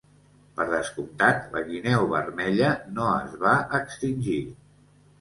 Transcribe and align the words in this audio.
Per 0.53 0.65
descomptat, 0.71 1.43
la 1.57 1.63
guineu 1.69 2.09
vermella 2.15 2.73
no 2.97 3.09
es 3.21 3.39
va 3.47 3.55
extingir. 3.85 4.43